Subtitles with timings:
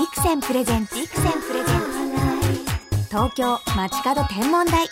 [0.00, 0.94] ビクセンプレゼンツ。
[0.94, 1.80] ビクセンプレゼン
[2.96, 3.04] ツ。
[3.10, 4.88] 東京街角天文台。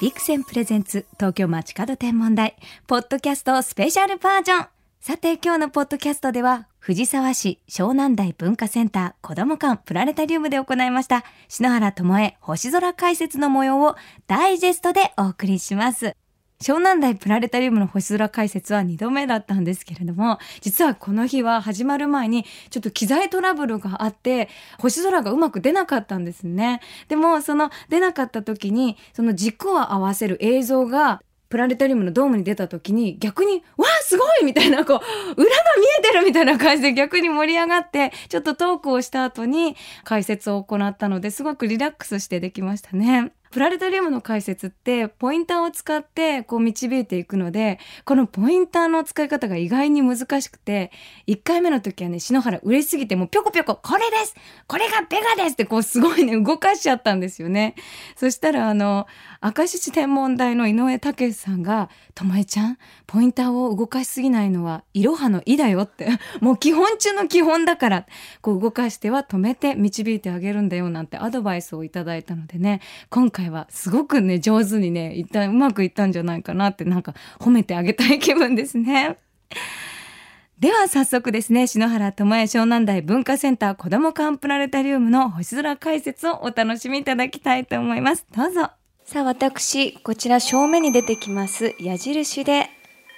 [0.00, 2.56] ビクセンプレゼンツ東京街角天文台。
[2.88, 4.66] ポッドキャストスペシャルバージョン。
[5.00, 11.22] さて今日のポッドキャストでは藤沢市湘南台文化センター子ども館プラネタリウムで行いました。
[11.46, 13.94] 篠原智恵星空解説の模様を
[14.26, 16.16] ダイジェストでお送りします。
[16.62, 26.80] 湘南台プラネタリウムの星空解説は2度目だったんですけれども、実はこの日は始まる前にちょっと機材トラブルがあって、星空がうまく出なかったんですね。
[27.08, 43.32] でも、その出なかった時に、その軸を合わせる映像がプラネタリウムのドームに出た時に逆に「わあすごい!」みたいなこう裏が見えてるみたいな感じで逆に盛り上がってちょっとトークをした後に解説を行ったのですごくリラックスしてできましたね。
[43.50, 50.92] プラネタリウムの解説ってポインターを使ってこう導いていくのでこのポインターの使い方が意外に難しくて
[51.26, 54.36] 1回目の時はね篠原嬉しすぎてもうぴょこぴょここれです
[54.68, 57.74] これがベガですってこうすごいね動かしちゃったんですよね。
[58.16, 59.06] そしたらあの
[59.42, 66.08] 明石市天文台の井上武さんが「ともえちゃんポインターを動かしすぎないのはいろはの「い」だよ」って
[66.40, 68.06] もう基本中の基本だから
[68.42, 79.16] こう動かしては止めて導いてあげるんだよなんてアドバイスをいただいたのでね今回はすごくね上手にねいったうまくいったんじゃないかなってなんか褒めてあげたい気分ですね。
[80.58, 88.26] では早速ですね、篠原智恵湘南台文化センター子ども館プラネタリウムの星空解説をお楽しみいただきたいと思います。
[88.36, 88.70] どうぞ。
[89.10, 92.68] さあ私こちら正面に出てきます矢印で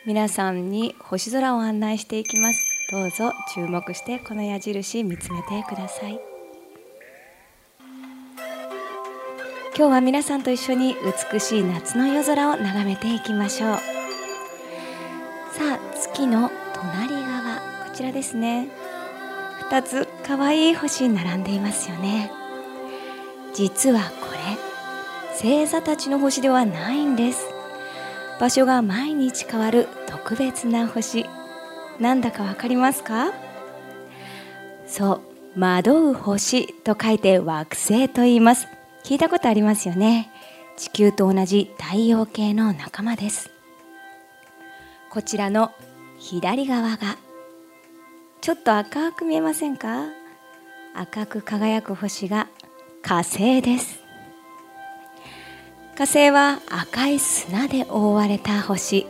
[0.07, 6.32] 皆さんに星空を案内していきますどうぞ注目してこの矢印見つめてください
[9.75, 10.97] 今日は皆さんと一緒に
[11.33, 13.79] 美しい夏の夜空を眺めていきましょう。
[15.55, 17.57] さあ月の隣側
[17.89, 18.69] こちらですね。
[19.71, 22.31] 2つ可愛い星並んでいますよね。
[23.55, 24.39] 実はこれ
[25.33, 27.47] 星座たちの星ではないんです。
[28.39, 31.25] 場所が毎日変わる特別な星。
[31.99, 33.33] なんだかわかりますか？
[34.87, 35.23] そ
[35.57, 38.69] う惑う星と書いて惑星と言います。
[39.05, 40.31] 聞いたことありますよね。
[40.77, 43.51] 地球と同じ太陽系の仲間です。
[45.11, 45.73] こちらの
[46.19, 47.17] 左側が
[48.41, 50.07] ちょっと赤く見えませんか？
[50.95, 52.49] 赤く輝く星が
[53.03, 54.01] 火星です。
[55.97, 59.07] 火星は赤い砂で覆われた星。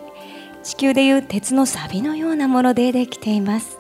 [0.63, 3.79] 地球でいう鉄の錆のようなものでできています。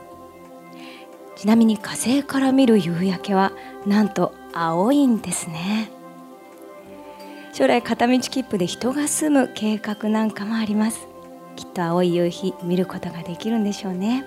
[1.36, 3.52] ちなみに火星から見る夕焼けは
[3.86, 5.90] なんと青いんですね。
[7.52, 11.06] 将来片道切符で人が住む計画なんかもあります。
[11.54, 14.24] きっと青い夕日見ることができるんでしょうね。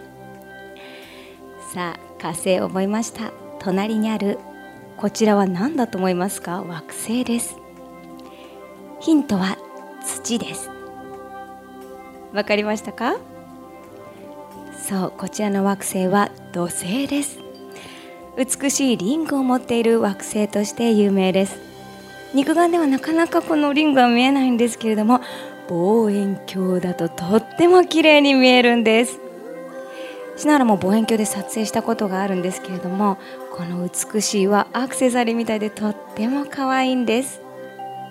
[1.74, 3.32] さあ火星覚えました。
[3.60, 4.38] 隣にある
[4.98, 6.62] こちらは何だと思いますか？
[6.62, 7.58] 惑星です。
[9.00, 9.58] ヒントは
[10.06, 10.70] 土です。
[12.32, 13.16] わかりましたか？
[14.88, 17.40] そうこちらの惑星は土星です。
[18.38, 21.65] 美しいリングを持っている惑星として有名です。
[22.34, 25.22] 肉眼ではなかなかこのリングは見えないんですけれども
[25.70, 29.20] 望遠鏡だととっても綺麗に見えるんです。
[30.38, 33.18] シナラも望遠鏡で撮影したことがあるんですけれども
[33.54, 37.42] この美しいはアクセサリーみたいでとっても可愛いんです。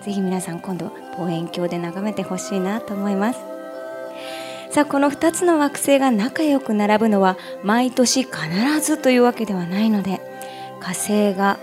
[0.01, 3.39] ぜひ皆さん今度望遠鏡で眺めてほしいなと思います。
[4.71, 8.35] さあこの2つの惑星が仲良く並ぶのは毎年必
[8.81, 10.19] ずというわけではないので
[10.81, 11.59] 火星が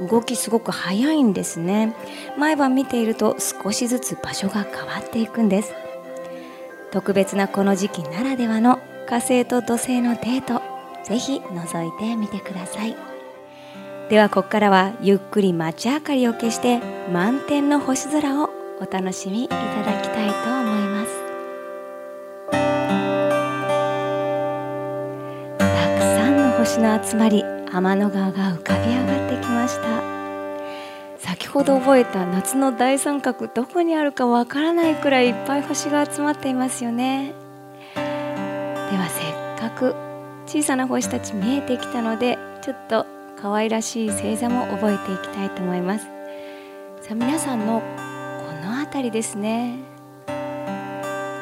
[0.00, 1.94] 動きすごく早いんですね。
[2.38, 5.74] 毎晩見ていると少しずつ場所が変わっていくんです。
[6.90, 10.62] 特別なこの時期ならではの火星と土星のデート
[11.04, 12.96] ぜひ覗いてみてください。
[14.08, 16.80] ではここからはゆっくり街明かりを消して
[17.12, 21.10] 満天の星空をお楽しみいただきたいと思います。
[25.58, 30.16] たくさんの星の集まり天の川が浮かび上がってきました。
[31.18, 37.32] 先ほど覚えた夏の大三角どこにあるかわからないくらいいっぱい星が集まっていますよね。
[37.94, 38.00] で
[38.96, 39.94] はせっかく
[40.46, 43.06] 小さな星たち見えてきたのでちょっと
[43.40, 46.04] 可愛らしい星座も覚えていきたいと思います。
[47.00, 49.78] さあ皆さんのこの辺りですね。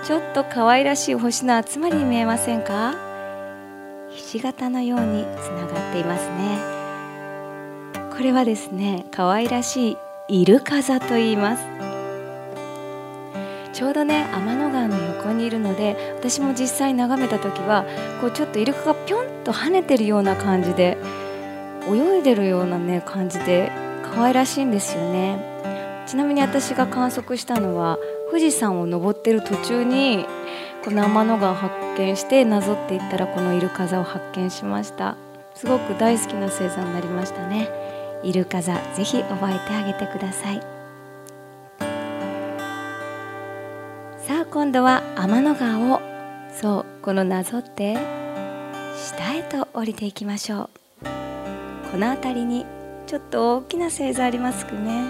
[0.05, 2.95] ちょっと可愛らしい星の集まりに見えませんか？
[4.15, 6.59] ひし形のようにつながっていますね。
[8.17, 9.93] これはですね可愛らし
[10.29, 11.65] いイルカ座と言います。
[13.73, 17.85] ちょうどね天の川の横にいるので私も実際眺めた時は
[18.21, 20.97] こうちょっとイルカがぴょんと跳ねてるような感じで
[21.91, 23.73] 泳いでるようなね感じで
[24.15, 25.53] 可愛らしいんですよね。
[26.07, 27.99] ちなみに私が観測したのは
[28.31, 30.25] 富士山を登ってる途中に
[30.85, 35.17] この天の川を発見してなぞっていったらこのイルカ座を発見しました。
[35.55, 37.71] すごく大好きな星座になりましたね。
[38.23, 40.61] イルカ座ぜひ覚えてあげてください。
[44.19, 46.03] さあ今度は天の川を
[46.53, 47.97] そうこのなぞって
[48.95, 50.71] 下へと降りていきましょう。
[51.93, 52.67] この辺りに
[53.07, 55.05] ちょっと大きな星座ありますくね。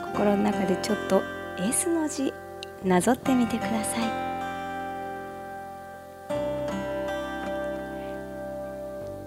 [0.00, 1.22] 心の中でちょっと
[1.60, 2.34] S の字
[2.84, 4.28] なぞってみてください。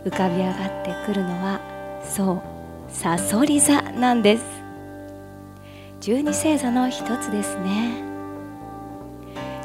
[0.04, 1.60] 浮かび上がってくるのは
[2.04, 2.42] そう
[2.92, 4.44] さそり座なんです。
[6.00, 8.04] 十二星座の一つですね。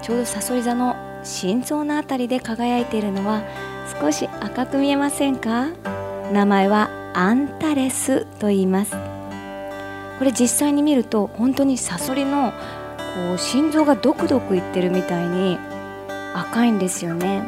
[0.02, 0.94] ちょうどさそり座の
[1.24, 3.42] 心臓のあたりで輝いているのは
[4.00, 5.68] 少し赤く見えませんか？
[6.32, 8.94] 名前はアンタレスと言います。
[10.18, 12.52] これ実際に見ると本当にサソリの
[13.16, 15.58] こう心臓がドクドクいってるみたいに
[16.34, 17.42] 赤いんですよね。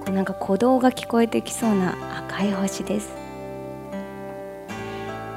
[0.00, 1.94] こうなんか鼓動が聞こえてきそうな
[2.26, 3.12] 赤い星です。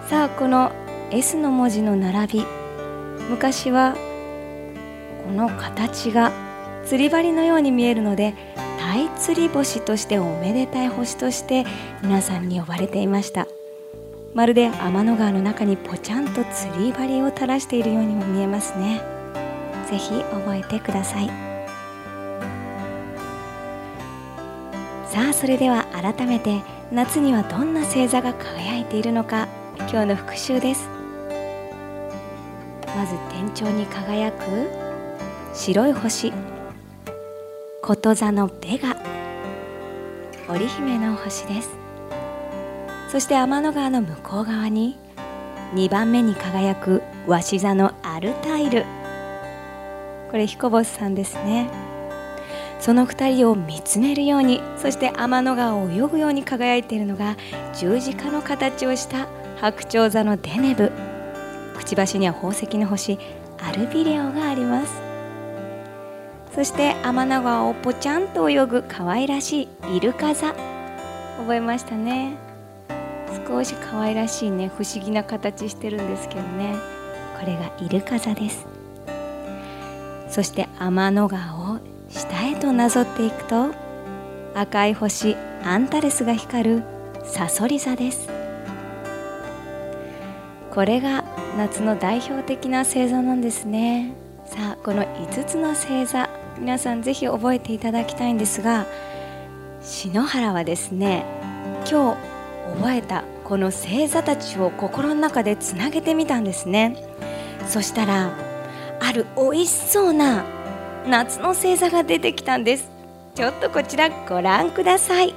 [0.07, 0.71] さあこの
[1.11, 2.45] S の文字の並び
[3.29, 3.95] 昔は
[5.25, 6.31] この形が
[6.85, 8.33] 釣り針のように見えるので
[8.79, 11.65] 大釣り星としておめでたい星として
[12.01, 13.45] 皆さんに呼ばれていました。
[14.33, 19.01] まるで天の川の中にぽちゃんと釣り針を垂らしているようにも見えますね。
[19.89, 21.27] ぜひ覚えてください。
[25.07, 26.61] さあそれでは改めて
[26.91, 29.49] 夏にはどんな星座が輝いているのか
[29.79, 30.87] 今日の復習です。
[32.95, 34.45] まず天頂に輝く
[35.53, 36.31] 白い星
[37.81, 38.95] こと座のベガ
[40.47, 41.69] 織姫の星です。
[43.11, 44.95] そして天の川の向こう側に
[45.73, 48.85] 2番目に輝く鷲座のアルタイル。
[50.31, 51.69] これ彦星さんですね。
[52.79, 57.35] その2人を見つめるようにそして天の川を泳ぐように輝いているのが
[57.73, 59.27] 十字架の形をした
[59.59, 60.93] 白鳥座のデネブ。
[61.75, 63.19] くちばしには宝石の星
[63.59, 65.01] アルビレオがあります。
[66.55, 70.55] そして天の川をぽちゃんと泳ぐ可愛らしいイルカ座。
[71.37, 72.50] 覚えましたね。
[73.47, 76.75] 少し可愛らしいね不思議な形してるんですけどね。
[77.39, 78.65] これがイルカ座です。
[80.29, 81.79] そして天の川を
[82.09, 83.71] 下へとなぞっていくと
[84.53, 86.83] 赤い星アンタレスが光る
[87.23, 88.29] サソリ座です。
[90.71, 91.23] これが
[91.57, 94.13] 夏の代表的な星座なんですね。
[94.45, 96.29] さあこの5つの星座
[96.59, 98.85] 皆さんぜひ覚えていただきたいんですが
[99.81, 101.25] 篠原はですね
[101.89, 102.30] 今日
[102.77, 106.95] 覚えたこの星座たちを心の中でつなげてみたんですね。
[107.67, 108.31] そしたら
[108.99, 110.43] ある美味しそうな
[111.07, 112.89] 夏の星座が出てきたんです。
[113.35, 115.33] ちょっとこちらご覧ください。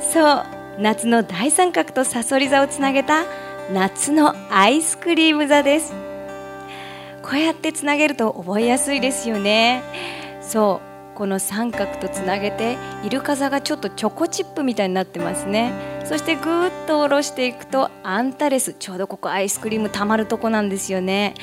[0.00, 0.44] そう
[0.78, 3.24] 夏の大三角とさそり座をつなげた
[3.72, 5.92] 夏のアイスクリーム座です。
[7.22, 9.82] こうやってつなげると覚えやすいですよね。
[10.40, 15.72] そうこの三角とつなげてイルカ座がちょっとチョコチップみたいになってますね。
[16.04, 21.34] そしてぐーっと下ろしていくとアンタレスちょうどここアイスクリームたまるとこなんですよね。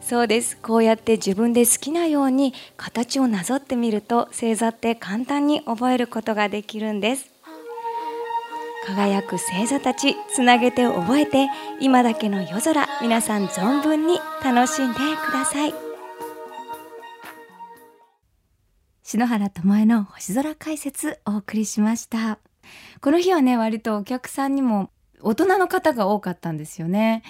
[0.00, 0.56] そうです。
[0.58, 7.30] こうやって自分で好きなように形をなぞってみると星座って簡単に覚えることができるんです。
[8.86, 11.48] 輝く星座たちつなげて覚えて
[11.80, 15.83] 今だけの夜空皆さん存分に楽しんでください。
[19.06, 22.38] 篠原智恵の星空解説お送りしました。
[23.02, 24.88] この日はね割とお客さんにも
[25.20, 27.22] 大人の方が多かったんですよね。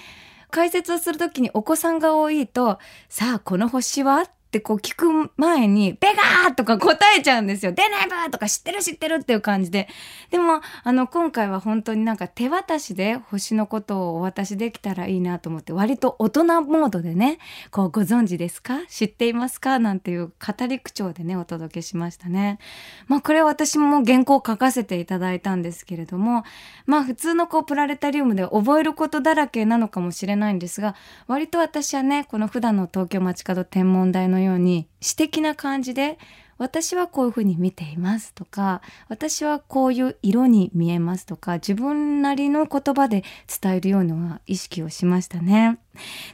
[0.51, 2.79] 解説をするときにお子さんが多いと
[3.09, 4.21] さあこの星は？
[4.21, 7.73] ってこう聞く前に、ベガーとか答えちゃうんですよ。
[7.73, 9.89] 出ないブーとか知ってる知ってるっていう感じで。
[10.31, 17.39] でも、あの、今回は本当になんか手渡しで星のことをお渡しできたらいいなと思って、割と大人モードでね、
[17.71, 18.79] こうご存知ですか？
[18.87, 19.79] 知っていますか？
[19.79, 22.59] なんていう語り口調でね、お届けしましたね。
[23.07, 26.45] まあこれは私も原稿を書かせていただいたんですけれども、
[26.85, 30.95] まあ普通のこうプラネタリウムで覚えることだらけなのかもしれないんですが、
[31.27, 36.17] 割と私はね、この普段の東京街角天文台のよように詩的な感じで
[36.57, 43.23] 私はこういうふうに見ていますとか私はこういう色に見えますとか自分なりの言葉で
[43.61, 45.79] 伝えるような意識をしましたね。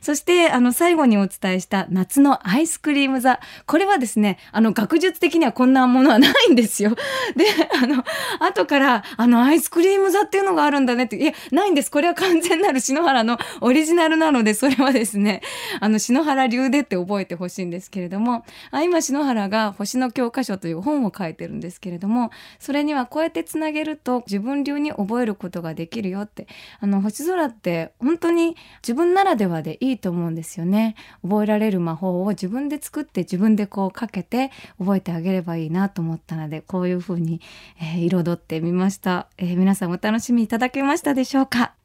[0.02, 3.40] そしてあの最後にお伝えした夏のアイスクリーム座。
[3.66, 6.96] これはですねあの学術的にはこんなものはないんですよ。
[7.36, 7.46] で
[7.82, 8.04] あの
[8.40, 11.16] 後からあのアイスクリーム座っていうのがあるんだねって。
[11.18, 11.92] いやないんです。
[11.92, 15.42] これは完全なる篠原のオリジナルなのでそれはですね
[15.80, 18.46] あの篠原流でって覚えてほしいんですけれども。
[18.72, 26.48] あ今篠原が星の教科書という本を書いてるんですけれどもそれにはこうやってつなげると自分流に覚えることができるよって。
[26.80, 30.96] あの星空って本当に自分ならではでいいと思うんですよね。
[31.22, 37.42] 覚えられる魔法を自分で作って自分でこうかけて覚えてあげればいいなと思ったのでこういう風に、
[37.82, 41.81] えー、彩ってみました、えー、皆さんお楽しみいただけましたでしょうか？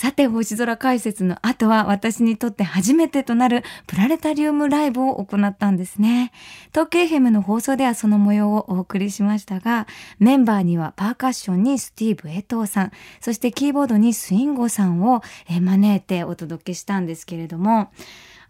[0.00, 6.30] さて、星空解説の後は私にとって初めてとなるプラネタリウムライブを行ったんですね。
[6.68, 9.88] 東京ヘムの放送ではその模様をお送りしましたが、
[10.20, 17.90] メンバーにはパーカッションにスティーブ・エトーさん、そしてキーボードにスインゴさんを招いてお届けしたんですけれども、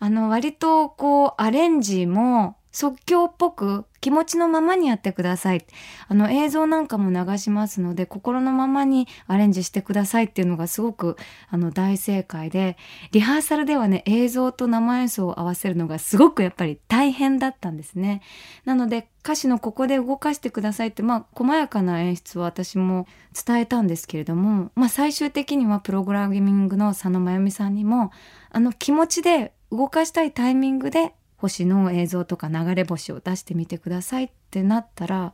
[0.00, 5.66] あの、割とこう、アレンジも即興っぽく気持ちのままにやってください。
[6.06, 11.16] あの映像なんかも流しますので心のままにアレンジしてくださいっていうのがすごく
[11.50, 12.76] あの大正解で
[13.10, 18.22] リハーサルではね映像と生演奏を合わせるのがすごくやっぱり大変だったんですね。
[18.64, 28.12] なので歌詞のここで動かしてくださいってまあ細やかな演出を私も伝えたんですけれども、まあ、最終的にはプログラミングの佐野真由美さんにも
[28.50, 35.32] あの気持ちで動かしたいタイミングで星の映像とか流れ星を出してみてくださいってなったら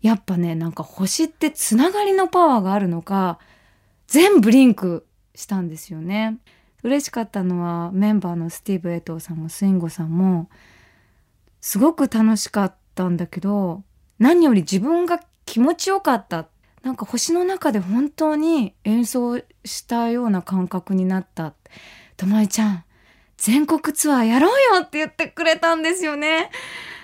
[0.00, 3.38] やっぱねなんか星ってつながりのパワーがあるのか
[4.08, 6.38] 全部リンクしたんですよね。
[6.82, 10.48] 嬉しかったのはメンバーのスティーヴ エトウさんも SWING-O さんも
[11.60, 13.84] すごく楽しかったんだけど
[14.18, 16.48] 何より自分が気持ちよかった
[16.82, 21.54] なんか星の中で本当に演奏したような感覚になった
[22.16, 22.84] 「ともえちゃん
[23.42, 26.52] 全国ツアーやろうよって言ってくれたんですよね。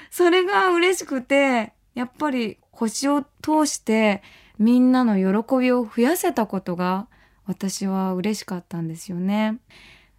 [0.08, 4.22] それが嬉しくて、やっぱり星を通して
[4.56, 7.08] みんなの喜びを増やせたことが
[7.46, 9.58] 私は嬉しかったんですよね。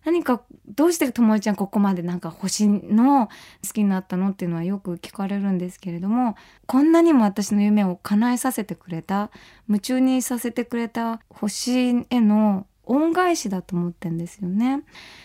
[0.03, 3.27] 何かどうしてともえちゃんここまでなんか星の
[3.65, 6.35] 好きになったのっていうのはよく聞かれるんですけれども
[6.65, 9.29] こんなにも私の夢を叶えさせてくれた
[9.67, 14.83] 夢中にさせてくれた星への恩返しだと思ってんですよね。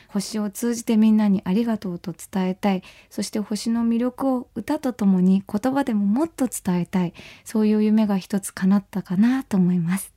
[0.08, 2.82] 星を通じてみんなにありがとうと伝えたい。
[3.10, 7.14] そして星の魅力を歌とともに言葉でももっと伝えたい。
[7.44, 10.14] そういう夢が一つ叶ったかなと思います。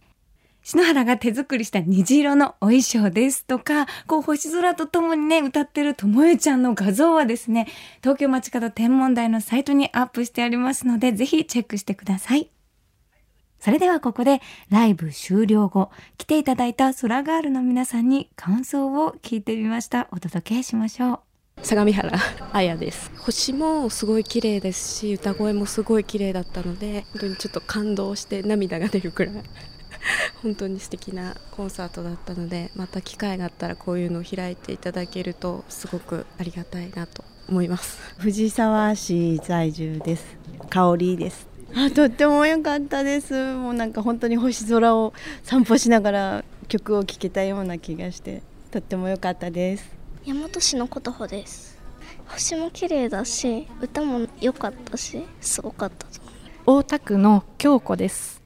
[0.68, 7.70] 篠原が手作りした虹色のお衣装ですとか、こう星空とともにね、歌ってるともえちゃんの画像はですね、
[8.02, 12.50] 東京街角天文台のサイトにアップしてありますので、ぜひチェックしてください。
[13.60, 20.08] それではここでライブ終了後、来ていただいた空ガールの皆さんに感想を聞いてみました。
[20.12, 21.20] お届けしましょう。
[21.64, 22.12] 相模原
[22.54, 29.44] 彩です星もすごい綺麗ですし歌声もすごい綺麗だったので本当にちょっと感動して涙が出るくらい
[30.44, 40.38] 本当に素敵なコンサートだったのでまた機会があったらこういうのを開いていただけるとすごくありがたいなと思います藤沢市在住です
[40.70, 43.34] 香りですあとっても良かったです。
[43.56, 49.90] もうなんか本当に星空を散歩しながら曲を聴けたような気がしてとっても良かったです。
[50.26, 51.78] 大和市の琴穂です。
[52.28, 56.22] 星も綺麗だし歌も良かったしすごかったと
[56.66, 58.37] 大田区の京子です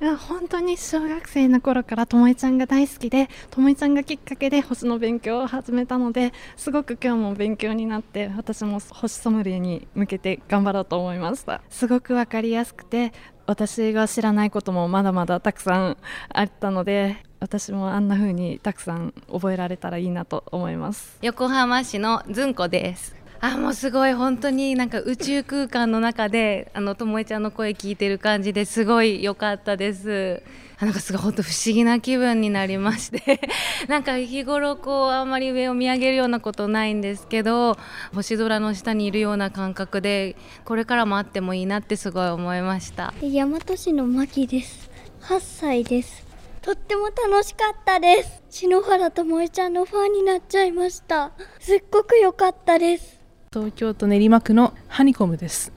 [0.00, 11.62] 本当に小学生の頃からともえちゃんが大好きでともえちゃんがきっかけで星の勉強を始めたのですごく今日も勉強になって私も星ソムリエに向けて頑張ろうと思いました。
[11.70, 13.12] すごく分かりやすくて
[13.46, 15.96] 私が知らないこともまだまだたくさん
[16.28, 21.18] あったので私もあんな風にたくさん覚えられたらいいなと思います。
[21.22, 23.23] 横浜市のずんこです。
[23.44, 30.42] あもうすごい本当になんか宇宙空間の中であのともえちゃんの声聞いてる感じですごい良かったです。
[30.80, 33.40] なんかすごい本当不思議な気分になりまして。
[33.86, 37.76] なんか日頃こうあんまり上を見上げるようなことないんですけど
[38.14, 43.12] 星空の下にいるような感覚でこれからもあってもいいなってすごい思いました。
[43.20, 44.90] 大和市のまきです。
[45.20, 46.26] 8歳です。
[46.62, 48.42] とっても楽しかったです。
[48.48, 51.32] 篠原ともえちゃんのファンになっちゃいました。
[51.60, 53.13] すっごく良かったです。
[53.54, 55.70] 東京都練馬区のハニコムです。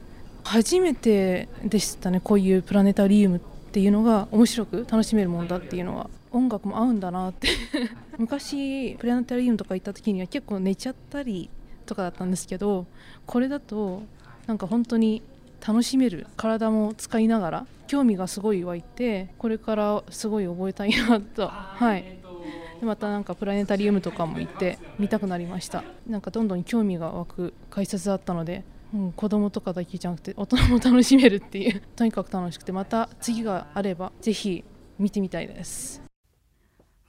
[0.44, 6.10] 初めてでしたねこういうプラネタリウムっていうのが面白く楽しめるもんだっていうのは。
[6.32, 7.50] 音楽も合うんだなって。
[8.18, 11.52] 昔プラネタリウムとか行った時には結構寝ちゃったり
[11.86, 12.88] とかだったんですけど
[13.28, 14.02] これだと
[14.48, 15.22] なんか本当に
[15.64, 16.26] 楽しめる。
[16.36, 21.48] 体も使いながら興味がすごい湧いてこれからすごい覚えたいなと。
[21.48, 22.18] はい。
[22.80, 25.84] でまたなんかプラネタリウムとかも行って見たくなりました。
[26.08, 34.64] なんかどんどん興味が湧く解説だったのでうん、子供とかだけじゃなくて大人も楽しめるっていう とにかく楽しくてまた次があればぜひ
[34.98, 36.02] 見てみたいです。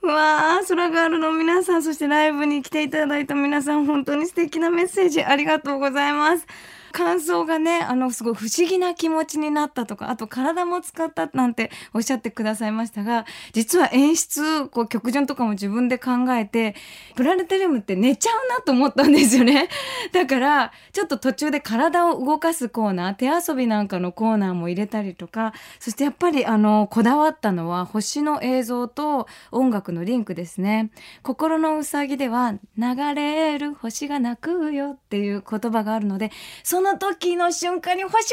[0.01, 6.47] うわー空があるの皆さんそしてライブに来ていただいた皆さん本当に素敵なメッセージありがとうございます。
[6.91, 16.75] 感想がねあのすごい不思議な気持ちになったとかあと体も使ったなんておっしゃってくださいましたが実は演出こう曲順とかも自分で考えて
[17.15, 19.69] プラネタリウムって寝ちゃうなと思ったんですよね。
[20.11, 30.91] だからちょっと途中で体を動かすコーナー手遊びなんかのコーナーも入れたりとかそしてやっぱりあのこだわったのは星の映像と音楽のリンクですね。
[31.23, 36.31] 心のうさぎでは流れる星が泣くよっていう言葉があるので
[36.63, 38.23] そその時の瞬間に星を流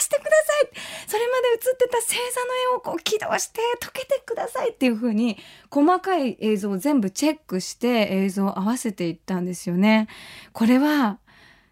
[0.00, 0.70] してください。
[1.06, 5.36] それまで映ってた星座の絵をこう起動して溶けてくださいっていう風に
[5.70, 10.08] 細かい映像を全部チェックして映像を合わせていったんですよね。
[10.54, 11.18] これは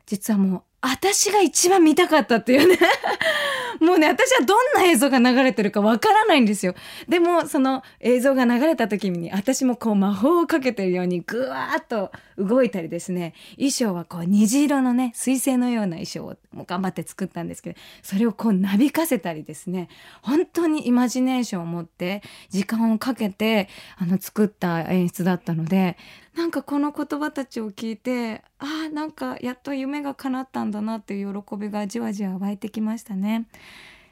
[0.05, 2.79] 実はもう私が一番見たかったっていうね。
[3.81, 6.75] もうね私はどんな映像が流れてるかわからないんですよ。
[7.09, 19.89] でもその映像が流れた時に私もこう魔法をかけてるようにぐわーっと動いたりですね衣装はこう虹色のね水星のような衣装をもう頑張って作ったんですけどそれをこうなびかせたりですね
[20.23, 25.97] 本当にイマジネーションを持って時間をかけてあの作った演出だったので
[26.37, 33.49] なんかこの言葉たちを聞いてああなんかやっと夢が叶ったんだなっていう喜びがじわじわ湧いてきましたね。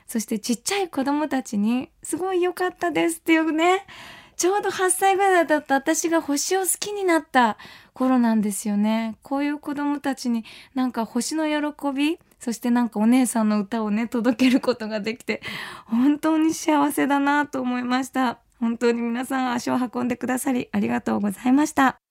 [0.06, 3.85] そしてちっちゃい子供たちにすごい良かったですっていうね
[4.36, 7.56] ちょうど8歳ぐらいだった私が星を好きになった
[7.94, 9.16] 頃なんですよね。
[9.22, 15.40] こういう子供たちになんか星の喜びそしてなんかお姉さんの歌をね届けることができて
[15.86, 18.38] 本当に幸せだなと思いました。
[18.60, 22.05] 本当に皆さん足を運んでくださりありがとうございました。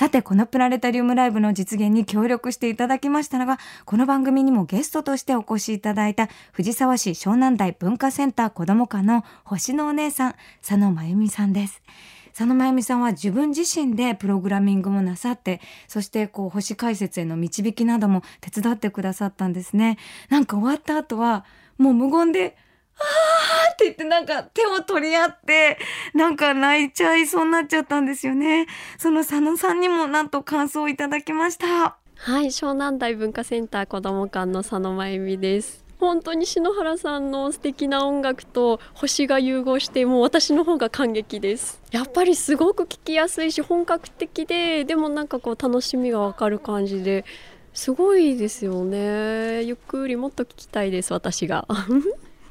[0.00, 10.34] さて、このプラネタリウムライブの実現に協力していただきましたのが、この番組にもゲストとしてお越しいただいた、藤沢市湘南台文化センター子ども課の星のお姉さん、
[10.66, 11.82] 佐野真由美さんです。
[12.28, 19.98] 佐野真由美さんは自分自身でプログラミングもなさって、そしてこう星解説への導きなども手伝ってくださったんですね。
[20.30, 21.44] なんか終わった後は、
[21.76, 22.56] もう無言で、
[23.00, 25.78] あーって言ってなんか手を取り合って
[26.14, 28.66] なんか泣いちゃいそうになっちゃったんですよね。
[28.98, 32.00] その佐野さんにもなんと感想をいただきました。
[32.22, 47.24] はい湘南台文化センター子ども館の佐野真由美です本当に篠原さんの素敵な音楽と星が融合してもう私の方が感激ですやっぱりすごく聴きやすいし本格的ででもなんかこう楽しみがわかる感じで
[47.72, 51.66] すごいですよねゆっくりもっと聞きたいです私が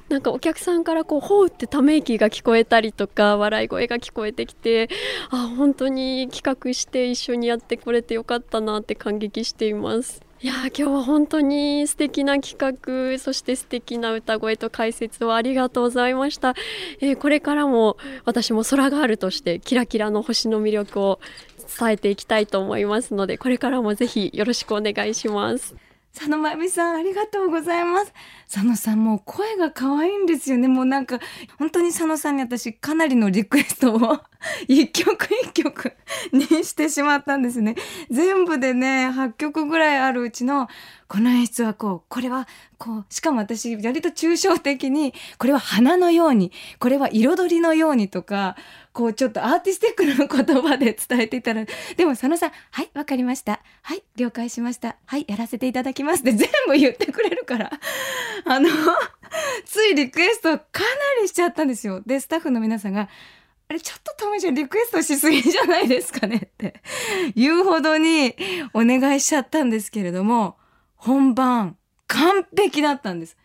[0.10, 4.90] なんかお客さんからこうほうってため息が聞こえたりとか笑い声が聞こえてきて
[5.30, 10.22] あ本当に企画して一緒にやってこれてよかったなって感激しています。
[10.42, 16.56] いや今日は本当に素敵な企画そして素敵な歌声と解説をありがとうございました、
[17.02, 21.20] えー、これからも私も空があるとしてキラキラの星の魅力を
[21.78, 25.76] 伝えていきたいと思いますのでこれからもぜひよろしくお願いします。
[26.14, 28.14] 佐野真由美さんありがとうございます。
[28.52, 30.68] 佐野さんもう声が可愛いんですよね。
[30.68, 31.20] もうなんか
[31.58, 34.00] 本当に佐野さんに私かなりのリクエストを
[34.68, 35.94] 一曲一曲
[36.32, 37.76] にしてしまったんですね。
[38.10, 40.70] 全部でね8曲ぐらいあるうちの
[41.08, 42.48] この演出はこうこれは
[42.78, 48.56] こうしかも私割と抽象的にこれは花のようにこれは彩りのようにとか
[48.94, 51.66] こうちょっとアーティスティックな言葉で伝えていたら
[51.98, 53.62] でも佐野さん「はいわかりました。
[53.82, 54.96] はい了解しました。
[55.06, 57.72] はいやらせていただきます」って全部言ってくれるから
[58.46, 58.70] あの
[59.66, 60.86] ついリクエストかな
[61.22, 62.02] りしちゃったんですよ。
[62.06, 63.10] でスタッフの皆さんが
[63.70, 66.82] あれちょっとトミちゃんリクエストしすぎじゃないですかねって
[67.36, 68.36] 言うほどに
[68.74, 70.58] お願いしちゃったんですけれども
[70.96, 71.78] 本番
[72.08, 73.38] 完璧だったんです。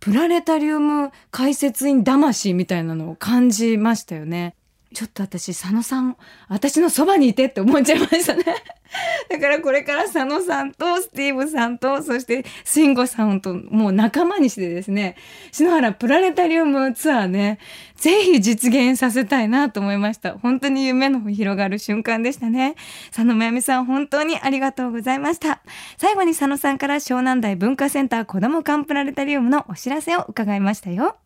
[0.00, 4.56] プラネタリウム解説員魂みたいなのを感じましたよね。
[4.92, 6.16] ちょっと私、佐野さん、
[6.48, 8.44] 私のそばにいてって思っちゃいましたね。
[9.30, 15.14] だからこれから佐野さんとスティーブさんと、そして慎吾さんともう仲間にしてですね、
[15.52, 17.60] 篠原プラネタリウムツアーね、
[17.94, 20.36] ぜひ実現させたいなと思いました。
[20.38, 22.74] 本当に夢の広がる瞬間でしたね。
[23.10, 25.60] 佐野真由美さん、本当にありがとうございました。
[25.98, 31.16] 最後に佐野さんから湘南台文化センター子ども館プラネタリウムのお知らせを伺いましたよ。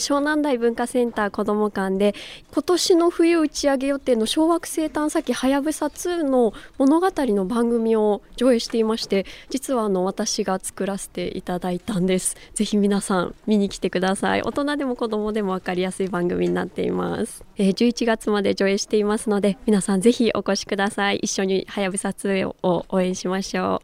[0.00, 2.16] 湘南台文化センター子ども館で
[2.52, 12.36] 今年の冬打ち上げ予定の小惑星探査機はやぶさ2の物語の番組を上映していまして実はあの私が作らせていただいたんです。
[12.54, 14.42] ぜひ皆さん見に来てください。
[14.42, 21.18] 大人でも子どもでも分かりやすい番組になっています、えー11月まで上映していますので皆さんぜひお越しください。
[21.22, 23.80] 一緒にはやぶさ2を応援しましょ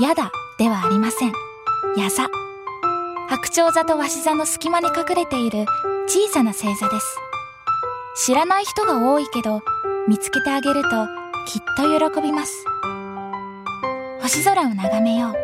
[0.00, 0.02] う。
[0.02, 1.47] やだではありません。
[1.98, 2.28] やざ。
[3.28, 5.66] 白鳥座と鷲座の隙間に隠れている
[6.06, 7.16] 小さな星座です。
[8.26, 9.60] 知らない人が多いけど、
[10.08, 10.88] 見つけてあげると
[11.46, 12.64] きっと喜びます。
[14.22, 15.34] 星空を眺めよう。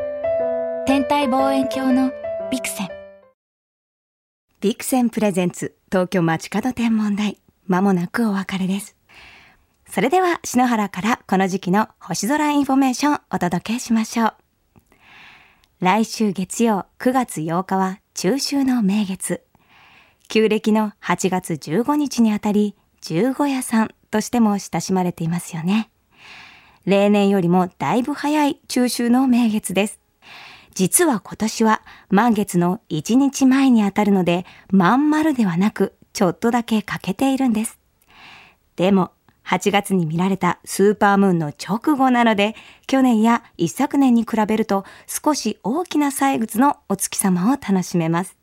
[0.87, 2.12] 天体望遠鏡の
[2.51, 2.88] ビクセン。
[4.64, 8.97] ビクセン presents 東京街角天文台まもなくお別れです
[9.87, 14.44] それでは篠原からこの時期の星空インフォメーションお届けしましょう
[15.85, 19.42] 来週月曜9月8日は中秋の名月。
[20.29, 25.90] 旧暦の8月15日にあたり十五夜さんとしても親しまれていますよね。
[26.87, 30.01] 例年よりもだいぶ早い中秋の名月です。
[30.73, 37.79] 実は今年は満月の1日前にあたるので、まん丸ではなく、ちょっとだけ欠けているんです。
[38.77, 39.12] でも、
[39.47, 42.55] 8月に見られたスーパームーンの直後なので、
[42.87, 48.37] 去年や一昨年に比べると少し大きな歳月のお月様を楽しめます。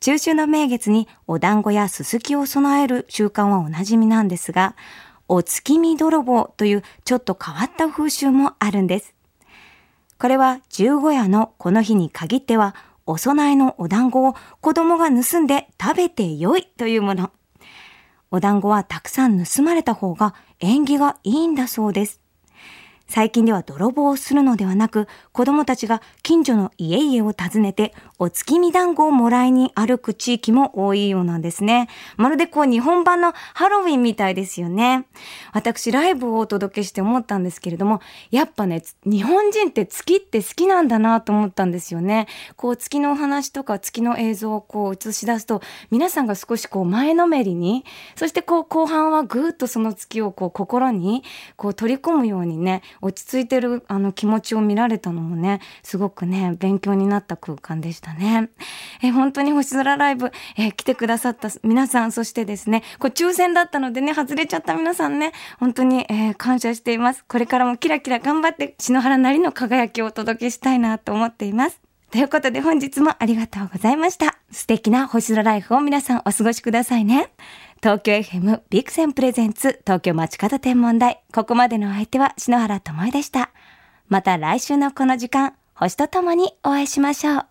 [0.00, 4.76] 中秋の名月にお団子やすすきを備える習慣はおなじみなんですが、
[5.28, 9.14] お月見泥棒というちょっと変わった風習もあるんです。
[10.18, 12.74] これは十五夜のこの日に限っては、
[13.06, 17.30] お供えのお団子を子供が盗んで食べてよいというもの。
[18.34, 22.20] お団子はたくさん盗まれた方が縁起がいいんだそうです。
[23.06, 31.88] 最近では泥棒をするのではなく、子供たちが近所の家々を訪ねて、お月見団子をもらいに歩く地域も多いようなんですね。
[32.16, 35.06] まるでこう日本版のハロウィンみたいですよね。
[35.52, 38.00] 私ライブをお届けして思ったんですけれども、
[38.30, 42.28] やっぱね、日本人って月って好きなんだなと思ったんですよね。
[42.56, 51.24] こう月のお話とか月の映像をこう映し出すと、皆さんが少しこう前のめりに、そしてこう後半はぐーっとその月をこう心に
[51.56, 58.50] こう取り込むようにね、落ち着いてるあの気持ちを見られたのもね、すごくね、勉強になった空間でしたね。
[59.02, 67.24] え、本当に星空ライブ、え来てくださった皆さん、そしてですね、こう抽選だったのでね、外れちゃった皆さんね、本当に、えー感謝しています。
[67.26, 71.80] これからもキラキラ頑張って、篠原なりの輝きをお届けしたいなと思っています。
[72.14, 74.38] ということで本日もありがとうございました。
[74.52, 77.32] 素敵な星空ライフを皆さんお過ごしくださいね。
[77.82, 81.20] 東京 FM ビクセンプレゼンツ東京街角天文台。
[81.34, 83.50] ここまでの相手は篠原智恵でした。
[84.08, 87.46] また来週のこの時間、星とともにお会いしましょう。